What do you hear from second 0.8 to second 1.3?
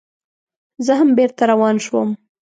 زه هم